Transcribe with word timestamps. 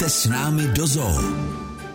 Pojďte 0.00 0.16
s 0.16 0.32
námi 0.32 0.64
do 0.72 0.86
zoo. 0.88 1.20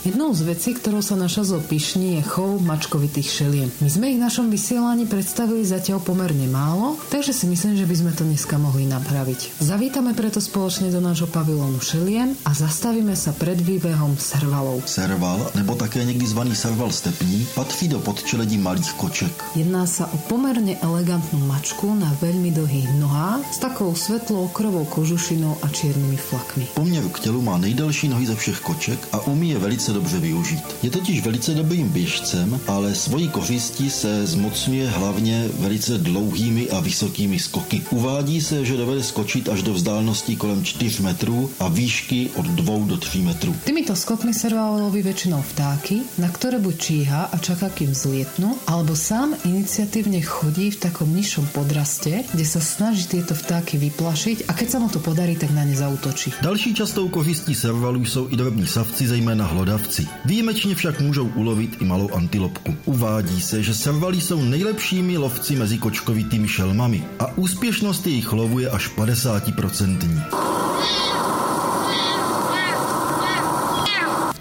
Jednou 0.00 0.32
z 0.32 0.48
vecí, 0.48 0.72
ktorou 0.72 1.04
sa 1.04 1.12
naša 1.12 1.44
zo 1.44 1.60
pyšní, 1.60 2.16
je 2.16 2.22
chov 2.24 2.56
mačkovitých 2.64 3.28
šeliem. 3.28 3.68
My 3.84 3.88
sme 3.92 4.08
ich 4.08 4.16
v 4.16 4.24
našom 4.24 4.48
vysielaní 4.48 5.04
predstavili 5.04 5.60
zatiaľ 5.60 6.00
pomerne 6.00 6.48
málo, 6.48 6.96
takže 7.12 7.36
si 7.36 7.44
myslím, 7.44 7.76
že 7.76 7.84
by 7.84 7.94
sme 8.00 8.12
to 8.16 8.24
dneska 8.24 8.56
mohli 8.56 8.88
napraviť. 8.88 9.60
Zavítame 9.60 10.16
preto 10.16 10.40
spoločne 10.40 10.88
do 10.88 11.04
nášho 11.04 11.28
pavilónu 11.28 11.84
šeliem 11.84 12.32
a 12.48 12.50
zastavíme 12.56 13.12
sa 13.12 13.36
pred 13.36 13.60
výbehom 13.60 14.16
servalov. 14.16 14.88
Serval, 14.88 15.52
nebo 15.52 15.76
také 15.76 16.00
někdy 16.00 16.24
zvaný 16.32 16.56
serval 16.56 16.88
stepní, 16.88 17.44
patří 17.52 17.92
do 17.92 18.00
podčeledí 18.00 18.56
malých 18.56 18.96
koček. 18.96 19.34
Jedná 19.52 19.84
sa 19.84 20.08
o 20.08 20.16
pomerne 20.32 20.80
elegantnú 20.80 21.44
mačku 21.44 21.92
na 21.92 22.08
veľmi 22.24 22.48
dlhých 22.48 22.96
nohách 22.96 23.44
s 23.52 23.60
takou 23.60 23.92
svetlou 23.92 24.48
krovou 24.48 24.88
kožušinou 24.88 25.60
a 25.60 25.68
čiernymi 25.68 26.16
flakmi. 26.16 26.64
Poměr 26.72 27.04
k 27.12 27.20
tělu 27.20 27.44
má 27.44 27.60
nejdelší 27.60 28.08
nohy 28.08 28.24
ze 28.24 28.32
všech 28.32 28.64
koček 28.64 28.98
a 29.12 29.20
umí 29.28 29.52
je 29.52 29.60
velice 29.60 29.89
dobře 29.92 30.18
využít. 30.18 30.64
Je 30.82 30.90
totiž 30.90 31.24
velice 31.24 31.54
dobrým 31.54 31.88
běžcem, 31.88 32.60
ale 32.66 32.94
svojí 32.94 33.28
kořistí 33.28 33.90
se 33.90 34.26
zmocňuje 34.26 34.88
hlavně 34.88 35.48
velice 35.58 35.98
dlouhými 35.98 36.70
a 36.70 36.80
vysokými 36.80 37.38
skoky. 37.38 37.82
Uvádí 37.90 38.40
se, 38.40 38.64
že 38.64 38.76
dovede 38.76 39.02
skočit 39.02 39.48
až 39.48 39.62
do 39.62 39.74
vzdálenosti 39.74 40.36
kolem 40.36 40.64
4 40.64 41.02
metrů 41.02 41.50
a 41.60 41.68
výšky 41.68 42.30
od 42.36 42.46
2 42.46 42.78
do 42.86 42.96
3 42.96 43.18
metrů. 43.18 43.56
Týmito 43.64 43.96
skokmi 43.96 44.34
servál 44.34 44.80
loví 44.80 45.02
väčšinou 45.02 45.42
vtáky, 45.42 46.02
na 46.18 46.28
ktoré 46.28 46.62
buď 46.62 46.74
číha 46.78 47.28
a 47.32 47.36
čaká, 47.38 47.68
kým 47.68 47.94
zlietnú, 47.94 48.56
alebo 48.66 48.96
sám 48.96 49.34
iniciatívne 49.44 50.22
chodí 50.22 50.70
v 50.70 50.80
takom 50.80 51.08
nižšom 51.10 51.50
podraste, 51.50 52.24
kde 52.32 52.46
sa 52.46 52.60
snaží 52.62 53.06
tieto 53.10 53.34
vtáky 53.34 53.76
vyplašiť 53.78 54.46
a 54.46 54.52
keď 54.54 54.68
sa 54.68 54.78
mu 54.78 54.88
to 54.88 55.02
podarí, 55.02 55.36
tak 55.36 55.50
na 55.50 55.64
ne 55.64 55.76
zautočí. 55.76 56.32
Další 56.42 56.74
častou 56.74 57.08
kořistí 57.08 57.54
servalů 57.54 58.04
jsou 58.04 58.28
i 58.30 58.36
drobní 58.36 58.66
savci, 58.66 59.08
zejména 59.08 59.46
hlodavci. 59.80 60.08
Výjimečně 60.24 60.74
však 60.74 61.00
můžou 61.00 61.26
ulovit 61.26 61.76
i 61.82 61.84
malou 61.84 62.10
antilopku. 62.14 62.76
Uvádí 62.84 63.40
se, 63.40 63.62
že 63.62 63.74
servalí 63.74 64.20
jsou 64.20 64.42
nejlepšími 64.42 65.18
lovci 65.18 65.56
mezi 65.56 65.78
kočkovitými 65.78 66.48
šelmami 66.48 67.04
a 67.18 67.38
úspěšnost 67.38 68.06
jejich 68.06 68.32
lovu 68.32 68.58
je 68.58 68.70
až 68.70 68.90
50%. 68.96 70.69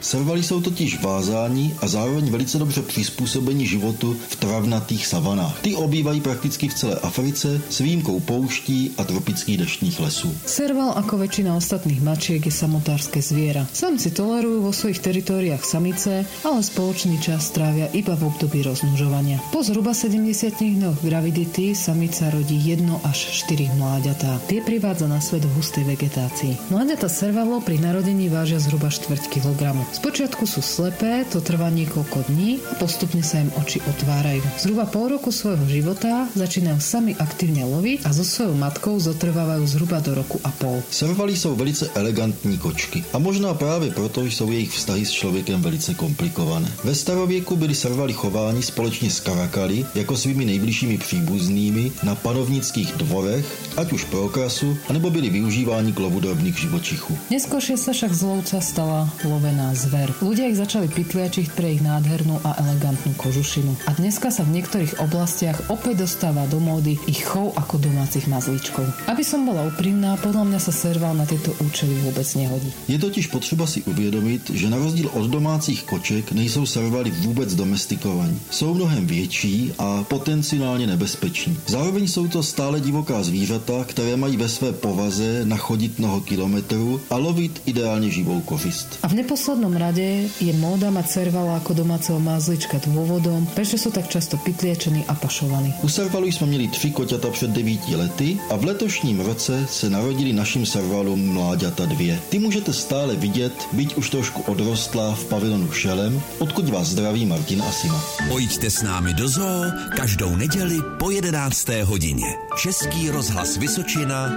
Servali 0.10 0.44
jsou 0.44 0.62
totiž 0.62 1.02
vázáni 1.02 1.76
a 1.82 1.88
zároveň 1.88 2.30
velice 2.30 2.58
dobře 2.58 2.82
přizpůsobeni 2.82 3.68
životu 3.68 4.18
v 4.30 4.36
travnatých 4.36 5.08
savanách. 5.08 5.62
Ty 5.62 5.76
obývají 5.76 6.22
prakticky 6.22 6.68
v 6.70 6.74
celé 6.74 6.96
Africe 6.96 7.62
s 7.70 7.78
výjimkou 7.80 8.20
pouští 8.20 8.92
a 8.98 9.04
tropických 9.04 9.58
deštných 9.58 10.00
lesů. 10.00 10.34
Serval 10.46 10.98
ako 10.98 11.22
väčšina 11.22 11.54
ostatných 11.54 12.02
mačiek 12.02 12.42
je 12.42 12.50
samotárske 12.50 13.22
zviera. 13.22 13.70
Samci 13.70 14.10
tolerujú 14.10 14.66
vo 14.66 14.74
svojich 14.74 14.98
teritóriách 14.98 15.62
samice, 15.62 16.26
ale 16.42 16.60
spoločný 16.66 17.22
čas 17.22 17.54
trávia 17.54 17.86
iba 17.94 18.18
v 18.18 18.34
období 18.34 18.66
rozmnožovania. 18.66 19.38
Po 19.54 19.62
zhruba 19.62 19.94
70 19.94 20.58
dňoch 20.58 21.06
gravidity 21.06 21.78
samica 21.78 22.34
rodí 22.34 22.58
1 22.58 22.82
až 23.06 23.46
4 23.46 23.78
mláďatá. 23.78 24.42
Tie 24.50 24.66
privádza 24.66 25.06
na 25.06 25.22
svet 25.22 25.46
v 25.46 25.54
hustej 25.54 25.86
vegetácii. 25.86 26.74
Mláďata 26.74 27.06
servalo 27.06 27.62
pri 27.62 27.78
narodení 27.78 28.26
vážia 28.34 28.58
zhruba 28.58 28.90
4 28.90 29.30
kg. 29.30 29.78
Spočiatku 30.00 30.48
sú 30.48 30.64
slepé, 30.64 31.28
to 31.28 31.44
trvá 31.44 31.68
niekoľko 31.68 32.32
dní 32.32 32.64
a 32.72 32.74
postupne 32.80 33.20
sa 33.20 33.44
im 33.44 33.52
oči 33.60 33.84
otvárajú. 33.84 34.40
Zhruba 34.56 34.88
pol 34.88 35.12
roku 35.12 35.28
svojho 35.28 35.68
života 35.68 36.24
začínajú 36.40 36.80
sami 36.80 37.20
aktívne 37.20 37.68
loviť 37.68 38.08
a 38.08 38.16
so 38.16 38.24
svojou 38.24 38.56
matkou 38.56 38.96
zotrvávajú 38.96 39.60
zhruba 39.68 40.00
do 40.00 40.16
roku 40.16 40.40
a 40.48 40.56
pol. 40.56 40.80
Servali 40.88 41.36
jsou 41.36 41.52
velice 41.52 41.92
elegantní 42.00 42.56
kočky 42.56 43.04
a 43.12 43.20
možná 43.20 43.52
právě 43.52 43.92
proto 43.92 44.24
jsou 44.24 44.48
jejich 44.48 44.72
vztahy 44.72 45.04
s 45.04 45.12
člověkem 45.12 45.60
velice 45.60 45.92
komplikované. 45.92 46.72
Ve 46.84 46.96
starověku 46.96 47.60
byli 47.60 47.76
servali 47.76 48.16
chováni 48.16 48.64
společně 48.64 49.12
s 49.12 49.20
karakali 49.20 49.84
jako 49.96 50.16
svými 50.16 50.46
nejbližšími 50.46 50.98
příbuznými 50.98 51.92
na 52.08 52.16
panovnických 52.16 52.96
dvorech, 53.04 53.44
ať 53.76 53.92
už 53.92 54.04
pro 54.08 54.32
okrasu, 54.32 54.78
anebo 54.88 55.12
byli 55.12 55.30
využíváni 55.30 55.92
k 55.92 56.00
lovu 56.00 56.24
drobných 56.24 56.56
živočichů. 56.56 57.36
Neskôršie 57.36 57.76
sa 57.76 57.92
však 57.92 58.16
z 58.16 58.22
lovca 58.24 58.58
stala 58.64 59.12
lovená 59.28 59.76
zver. 59.90 60.14
Ľudia 60.22 60.46
ich 60.46 60.62
začali 60.62 60.86
pytliačiť 60.86 61.58
pre 61.58 61.74
ich 61.74 61.82
nádhernú 61.82 62.38
a 62.46 62.54
elegantnú 62.62 63.18
kožušinu. 63.18 63.90
A 63.90 63.98
dneska 63.98 64.30
sa 64.30 64.46
v 64.46 64.62
niektorých 64.62 65.02
oblastiach 65.02 65.58
opäť 65.74 66.06
dostáva 66.06 66.46
do 66.46 66.62
módy 66.62 67.02
ich 67.10 67.26
chov 67.26 67.58
ako 67.58 67.82
domácich 67.82 68.30
mazlíčkov. 68.30 68.86
Aby 69.10 69.26
som 69.26 69.50
bola 69.50 69.66
úprimná, 69.66 70.14
podľa 70.22 70.46
mňa 70.46 70.60
sa 70.62 70.70
serval 70.70 71.18
na 71.18 71.26
tieto 71.26 71.50
účely 71.58 71.98
vôbec 72.06 72.30
nehodí. 72.38 72.70
Je 72.86 73.02
totiž 73.02 73.34
potřeba 73.34 73.66
si 73.66 73.82
uvědomit, 73.90 74.54
že 74.54 74.70
na 74.70 74.78
rozdíl 74.78 75.10
od 75.14 75.26
domácích 75.26 75.84
koček 75.90 76.32
nejsou 76.32 76.66
servali 76.70 77.12
vůbec 77.12 77.56
domestikovaní. 77.56 78.40
Jsou 78.52 78.74
mnohem 78.74 79.08
větší 79.08 79.74
a 79.80 80.04
potenciálně 80.04 80.88
nebezpeční. 80.88 81.58
Zároveň 81.68 82.08
jsou 82.08 82.28
to 82.28 82.44
stále 82.44 82.80
divoká 82.80 83.24
zvířata, 83.24 83.84
které 83.88 84.18
mají 84.18 84.38
ve 84.38 84.50
své 84.50 84.72
povaze 84.72 85.42
nachodit 85.46 86.00
mnoho 86.00 86.22
kilometrů 86.22 87.02
a 87.10 87.18
lovit 87.18 87.62
ideálně 87.66 88.12
živou 88.12 88.42
kořist. 88.42 89.00
A 89.04 89.08
v 89.08 89.14
neposlednom 89.14 89.79
rade 89.80 90.28
je 90.28 90.54
móda 90.60 90.92
mať 90.92 91.08
servala 91.08 91.58
ako 91.58 91.74
domáceho 91.74 92.20
mazlička 92.20 92.78
dôvodom, 92.84 93.48
prečo 93.56 93.80
sú 93.80 93.90
tak 93.90 94.12
často 94.12 94.38
pytliečení 94.44 95.08
a 95.08 95.16
pašovaní. 95.16 95.74
U 95.84 95.90
servalu 95.90 96.28
jsme 96.28 96.48
měli 96.48 96.68
tři 96.68 96.92
koťata 96.92 97.30
před 97.32 97.52
devíti 97.52 97.96
lety 97.96 98.38
a 98.50 98.56
v 98.56 98.64
letošním 98.64 99.20
roce 99.20 99.66
se 99.70 99.90
narodili 99.90 100.34
našim 100.34 100.66
servalům 100.66 101.34
mláďata 101.34 101.86
dvě. 101.86 102.20
Ty 102.30 102.40
můžete 102.40 102.74
stále 102.74 103.16
vidět, 103.16 103.54
byť 103.74 103.96
už 103.96 104.10
trošku 104.10 104.42
odrostlá 104.52 105.16
v 105.16 105.26
pavilonu 105.26 105.72
Šelem, 105.72 106.22
odkud 106.40 106.70
vás 106.70 106.88
zdraví 106.88 107.26
Martin 107.26 107.62
a 107.62 107.72
Sima. 107.72 108.04
Pojďte 108.28 108.70
s 108.70 108.82
námi 108.84 109.14
do 109.14 109.28
zoo 109.28 109.64
každou 109.96 110.36
neděli 110.36 110.78
po 111.00 111.12
11. 111.12 111.70
hodině. 111.84 112.28
Český 112.62 113.10
rozhlas 113.10 113.58
Vysočina. 113.58 114.32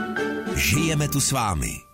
Žijeme 0.56 1.08
tu 1.08 1.20
s 1.20 1.32
vámi. 1.32 1.91